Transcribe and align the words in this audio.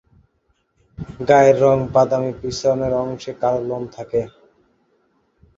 গায়ের 1.27 1.57
রং 1.63 1.77
বাদামি, 1.93 2.31
পেছনের 2.39 2.93
অংশে 3.01 3.31
কালো 3.41 3.61
লোম 3.69 3.83
থাকে। 3.95 4.21